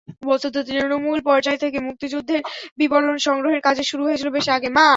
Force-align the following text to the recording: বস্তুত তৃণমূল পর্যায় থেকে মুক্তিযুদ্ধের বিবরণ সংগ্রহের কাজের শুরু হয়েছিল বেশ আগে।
বস্তুত 0.25 0.55
তৃণমূল 0.67 1.19
পর্যায় 1.21 1.59
থেকে 1.63 1.77
মুক্তিযুদ্ধের 1.79 2.41
বিবরণ 2.79 3.15
সংগ্রহের 3.19 3.61
কাজের 3.61 3.87
শুরু 3.91 4.03
হয়েছিল 4.03 4.27
বেশ 4.29 4.47
আগে। 4.49 4.69